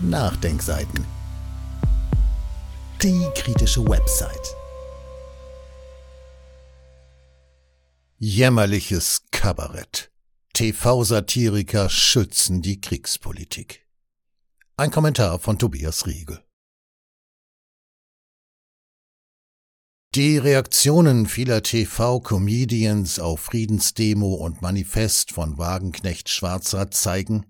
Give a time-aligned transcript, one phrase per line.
[0.00, 1.04] Nachdenkseiten.
[3.02, 4.54] Die kritische Website.
[8.18, 10.12] Jämmerliches Kabarett.
[10.52, 13.88] TV-Satiriker schützen die Kriegspolitik.
[14.76, 16.44] Ein Kommentar von Tobias Riegel.
[20.14, 27.46] Die Reaktionen vieler TV-Comedians auf Friedensdemo und Manifest von Wagenknecht Schwarzer zeigen,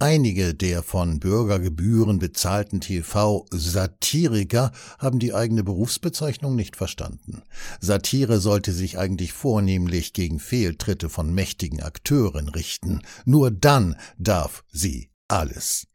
[0.00, 7.42] einige der von Bürgergebühren bezahlten TV-Satiriker haben die eigene Berufsbezeichnung nicht verstanden.
[7.80, 13.02] Satire sollte sich eigentlich vornehmlich gegen Fehltritte von mächtigen Akteuren richten.
[13.24, 15.86] Nur dann darf sie alles.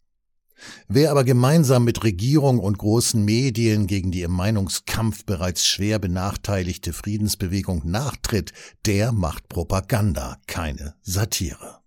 [0.88, 6.94] Wer aber gemeinsam mit Regierung und großen Medien gegen die im Meinungskampf bereits schwer benachteiligte
[6.94, 8.53] Friedensbewegung nachtritt,
[8.85, 11.84] der macht Propaganda, keine Satire.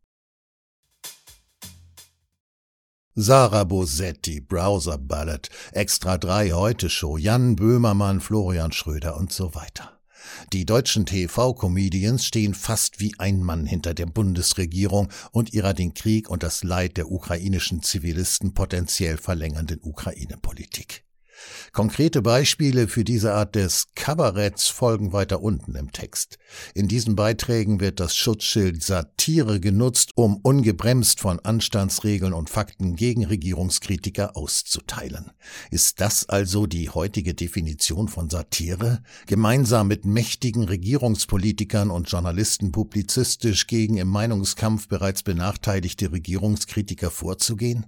[3.20, 9.98] Sarah Bosetti, Browser Ballad, Extra 3 Heute Show, Jan Böhmermann, Florian Schröder und so weiter.
[10.52, 16.30] Die deutschen TV-Comedians stehen fast wie ein Mann hinter der Bundesregierung und ihrer den Krieg
[16.30, 21.07] und das Leid der ukrainischen Zivilisten potenziell verlängernden Ukraine-Politik.
[21.72, 26.38] Konkrete Beispiele für diese Art des Kabaretts folgen weiter unten im Text.
[26.74, 33.24] In diesen Beiträgen wird das Schutzschild Satire genutzt, um ungebremst von Anstandsregeln und Fakten gegen
[33.24, 35.30] Regierungskritiker auszuteilen.
[35.70, 39.02] Ist das also die heutige Definition von Satire?
[39.26, 47.86] Gemeinsam mit mächtigen Regierungspolitikern und Journalisten publizistisch gegen im Meinungskampf bereits benachteiligte Regierungskritiker vorzugehen?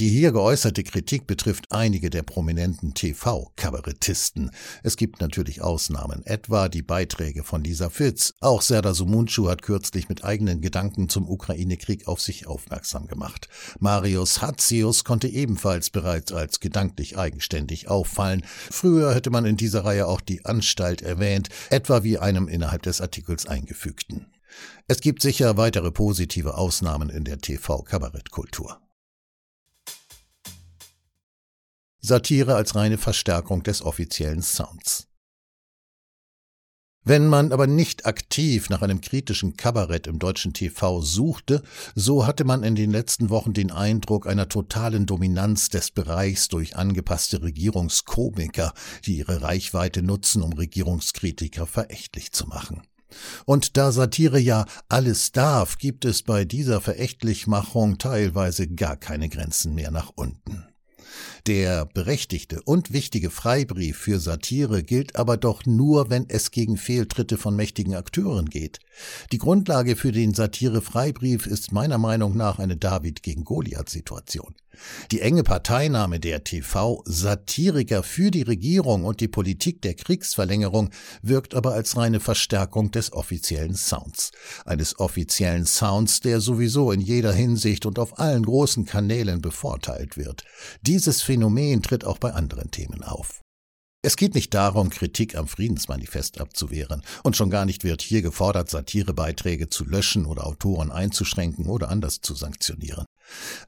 [0.00, 4.50] Die hier geäußerte Kritik betrifft einige der prominenten TV-Kabarettisten.
[4.82, 8.34] Es gibt natürlich Ausnahmen, etwa die Beiträge von Lisa Fitz.
[8.40, 13.48] Auch Serdar Sumuncu hat kürzlich mit eigenen Gedanken zum Ukraine-Krieg auf sich aufmerksam gemacht.
[13.78, 18.44] Marius Hatzius konnte ebenfalls bereits als gedanklich eigenständig auffallen.
[18.72, 23.00] Früher hätte man in dieser Reihe auch die Anstalt erwähnt, etwa wie einem innerhalb des
[23.00, 24.26] Artikels eingefügten.
[24.88, 28.83] Es gibt sicher weitere positive Ausnahmen in der TV-Kabarettkultur.
[32.06, 35.08] Satire als reine Verstärkung des offiziellen Sounds.
[37.02, 41.62] Wenn man aber nicht aktiv nach einem kritischen Kabarett im deutschen TV suchte,
[41.94, 46.76] so hatte man in den letzten Wochen den Eindruck einer totalen Dominanz des Bereichs durch
[46.76, 48.74] angepasste Regierungskomiker,
[49.06, 52.82] die ihre Reichweite nutzen, um Regierungskritiker verächtlich zu machen.
[53.46, 59.74] Und da Satire ja alles darf, gibt es bei dieser Verächtlichmachung teilweise gar keine Grenzen
[59.74, 60.66] mehr nach unten.
[61.46, 67.36] Der berechtigte und wichtige Freibrief für Satire gilt aber doch nur, wenn es gegen Fehltritte
[67.36, 68.80] von mächtigen Akteuren geht.
[69.32, 74.54] Die Grundlage für den Satire-Freibrief ist meiner Meinung nach eine David gegen Goliath-Situation.
[75.10, 80.90] Die enge Parteinahme der TV-Satiriker für die Regierung und die Politik der Kriegsverlängerung
[81.22, 84.32] wirkt aber als reine Verstärkung des offiziellen Sounds.
[84.64, 90.44] Eines offiziellen Sounds, der sowieso in jeder Hinsicht und auf allen großen Kanälen bevorteilt wird.
[90.82, 93.44] Dieses Phänomen tritt auch bei anderen Themen auf.
[94.06, 98.68] Es geht nicht darum, Kritik am Friedensmanifest abzuwehren, und schon gar nicht wird hier gefordert,
[98.68, 103.06] Satirebeiträge zu löschen oder Autoren einzuschränken oder anders zu sanktionieren.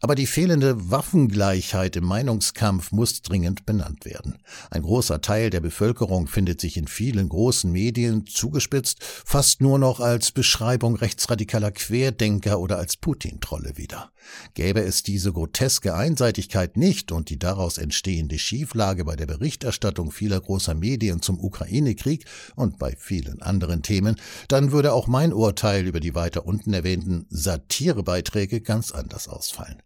[0.00, 4.38] Aber die fehlende Waffengleichheit im Meinungskampf muss dringend benannt werden.
[4.70, 10.00] Ein großer Teil der Bevölkerung findet sich in vielen großen Medien zugespitzt fast nur noch
[10.00, 14.10] als Beschreibung rechtsradikaler Querdenker oder als Putin-Trolle wieder.
[14.54, 20.40] Gäbe es diese groteske Einseitigkeit nicht und die daraus entstehende Schieflage bei der Berichterstattung vieler
[20.40, 22.24] großer Medien zum Ukraine-Krieg
[22.56, 24.16] und bei vielen anderen Themen,
[24.48, 29.82] dann würde auch mein Urteil über die weiter unten erwähnten Satirebeiträge ganz anders ausfallen ausfallen.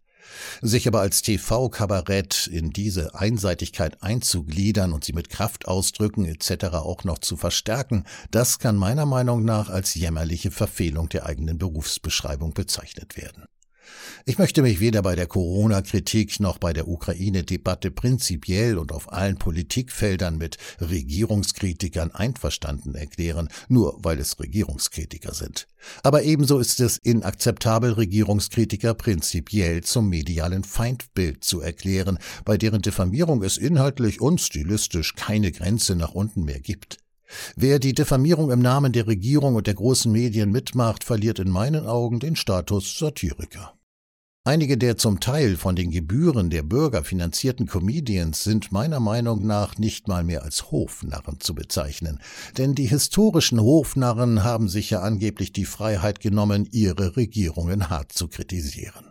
[0.61, 6.65] Sich aber als TV-Kabarett in diese Einseitigkeit einzugliedern und sie mit Kraftausdrücken etc.
[6.75, 12.53] auch noch zu verstärken, das kann meiner Meinung nach als jämmerliche Verfehlung der eigenen Berufsbeschreibung
[12.53, 13.45] bezeichnet werden.
[14.25, 19.37] Ich möchte mich weder bei der Corona-Kritik noch bei der Ukraine-Debatte prinzipiell und auf allen
[19.37, 25.67] Politikfeldern mit Regierungskritikern einverstanden erklären, nur weil es Regierungskritiker sind.
[26.03, 33.41] Aber ebenso ist es inakzeptabel, Regierungskritiker prinzipiell zum medialen Feindbild zu erklären, bei deren Diffamierung
[33.43, 36.97] es inhaltlich und stilistisch keine Grenze nach unten mehr gibt.
[37.55, 41.85] Wer die Diffamierung im Namen der Regierung und der großen Medien mitmacht, verliert in meinen
[41.85, 43.73] Augen den Status Satiriker.
[44.43, 49.77] Einige der zum Teil von den Gebühren der Bürger finanzierten Comedians sind meiner Meinung nach
[49.77, 52.19] nicht mal mehr als Hofnarren zu bezeichnen,
[52.57, 58.29] denn die historischen Hofnarren haben sich ja angeblich die Freiheit genommen, ihre Regierungen hart zu
[58.29, 59.10] kritisieren.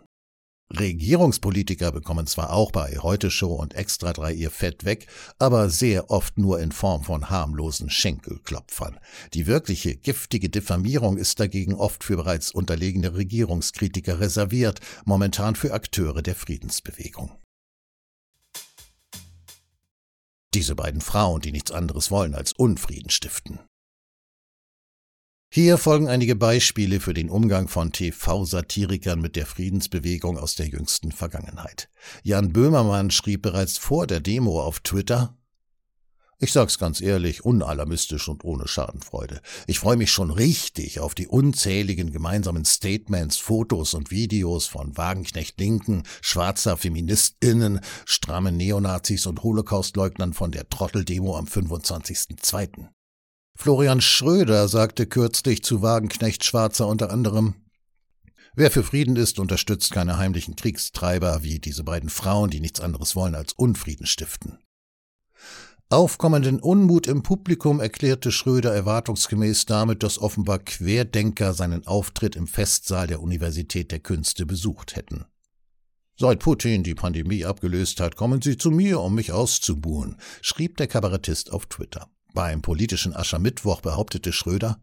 [0.79, 5.07] Regierungspolitiker bekommen zwar auch bei Heute Show und Extra 3 ihr Fett weg,
[5.37, 8.97] aber sehr oft nur in Form von harmlosen Schenkelklopfern.
[9.33, 16.21] Die wirkliche giftige Diffamierung ist dagegen oft für bereits unterlegene Regierungskritiker reserviert, momentan für Akteure
[16.21, 17.31] der Friedensbewegung.
[20.53, 23.59] Diese beiden Frauen, die nichts anderes wollen als Unfrieden stiften.
[25.53, 31.11] Hier folgen einige Beispiele für den Umgang von TV-Satirikern mit der Friedensbewegung aus der jüngsten
[31.11, 31.89] Vergangenheit.
[32.23, 35.35] Jan Böhmermann schrieb bereits vor der Demo auf Twitter,
[36.39, 39.41] ich sag's ganz ehrlich, unalarmistisch und ohne Schadenfreude.
[39.67, 45.59] Ich freue mich schon richtig auf die unzähligen gemeinsamen Statements, Fotos und Videos von Wagenknecht
[45.59, 52.87] Linken, schwarzer FeministInnen, strammen Neonazis und Holocaustleugnern von der Trotteldemo am 25.02.
[53.55, 57.55] Florian Schröder sagte kürzlich zu Wagenknecht Schwarzer unter anderem,
[58.53, 63.15] Wer für Frieden ist, unterstützt keine heimlichen Kriegstreiber wie diese beiden Frauen, die nichts anderes
[63.15, 64.59] wollen als Unfrieden stiften.
[65.89, 73.07] Aufkommenden Unmut im Publikum erklärte Schröder erwartungsgemäß damit, dass offenbar Querdenker seinen Auftritt im Festsaal
[73.07, 75.25] der Universität der Künste besucht hätten.
[76.17, 80.87] Seit Putin die Pandemie abgelöst hat, kommen Sie zu mir, um mich auszubuhen, schrieb der
[80.87, 82.09] Kabarettist auf Twitter.
[82.33, 84.79] Beim politischen Aschermittwoch behauptete Schröder,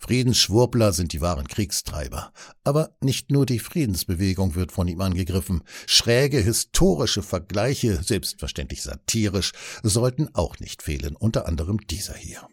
[0.00, 2.32] Friedensschwurbler sind die wahren Kriegstreiber.
[2.64, 5.62] Aber nicht nur die Friedensbewegung wird von ihm angegriffen.
[5.86, 9.52] Schräge historische Vergleiche, selbstverständlich satirisch,
[9.82, 12.48] sollten auch nicht fehlen, unter anderem dieser hier.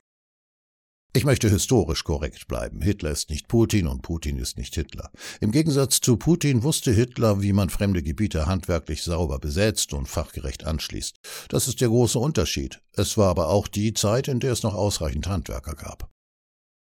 [1.16, 2.82] Ich möchte historisch korrekt bleiben.
[2.82, 5.12] Hitler ist nicht Putin und Putin ist nicht Hitler.
[5.40, 10.66] Im Gegensatz zu Putin wusste Hitler, wie man fremde Gebiete handwerklich sauber besetzt und fachgerecht
[10.66, 11.16] anschließt.
[11.48, 12.82] Das ist der große Unterschied.
[12.92, 16.12] Es war aber auch die Zeit, in der es noch ausreichend Handwerker gab.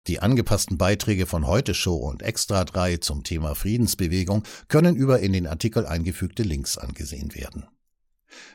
[0.07, 5.33] Die angepassten Beiträge von Heute Show und Extra 3 zum Thema Friedensbewegung können über in
[5.33, 7.67] den Artikel eingefügte Links angesehen werden.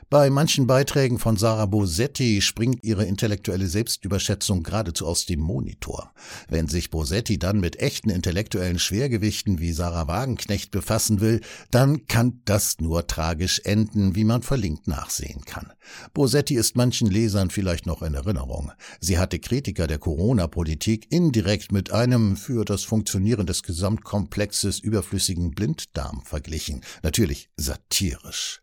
[0.09, 6.11] Bei manchen Beiträgen von Sarah Bosetti springt ihre intellektuelle Selbstüberschätzung geradezu aus dem Monitor.
[6.49, 11.39] Wenn sich Bosetti dann mit echten intellektuellen Schwergewichten wie Sarah Wagenknecht befassen will,
[11.71, 15.71] dann kann das nur tragisch enden, wie man verlinkt nachsehen kann.
[16.13, 18.73] Bosetti ist manchen Lesern vielleicht noch in Erinnerung.
[18.99, 26.21] Sie hatte Kritiker der Corona-Politik indirekt mit einem für das Funktionieren des Gesamtkomplexes überflüssigen Blinddarm
[26.25, 26.81] verglichen.
[27.01, 28.61] Natürlich satirisch.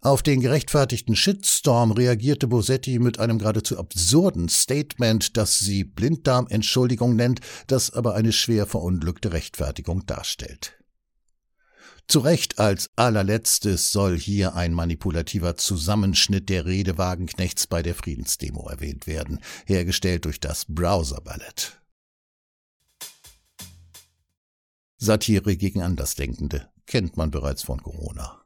[0.00, 7.40] Auf den gerechtfertigten Shitstorm reagierte Bosetti mit einem geradezu absurden Statement, das sie Blinddarmentschuldigung nennt,
[7.66, 10.76] das aber eine schwer verunglückte Rechtfertigung darstellt.
[12.10, 18.68] Zu Recht als allerletztes soll hier ein manipulativer Zusammenschnitt der Rede Wagenknechts bei der Friedensdemo
[18.68, 21.80] erwähnt werden, hergestellt durch das Browser-Ballett.
[24.96, 28.39] Satire gegen Andersdenkende kennt man bereits von Corona.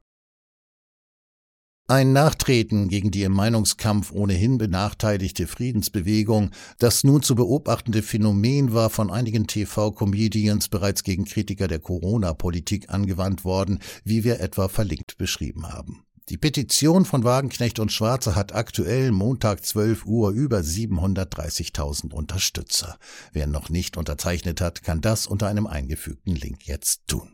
[1.86, 8.88] Ein Nachtreten gegen die im Meinungskampf ohnehin benachteiligte Friedensbewegung, das nun zu beobachtende Phänomen war
[8.88, 15.74] von einigen TV-Comedians bereits gegen Kritiker der Corona-Politik angewandt worden, wie wir etwa verlinkt beschrieben
[15.74, 16.06] haben.
[16.30, 22.96] Die Petition von Wagenknecht und Schwarze hat aktuell Montag 12 Uhr über 730.000 Unterstützer.
[23.34, 27.33] Wer noch nicht unterzeichnet hat, kann das unter einem eingefügten Link jetzt tun.